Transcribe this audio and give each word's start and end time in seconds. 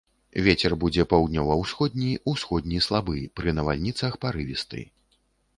Вецер 0.45 0.71
будзе 0.83 1.03
паўднёва-ўсходні, 1.11 2.09
усходні 2.31 2.81
слабы, 2.87 3.17
пры 3.41 3.55
навальніцах 3.59 4.21
парывісты. 4.27 4.81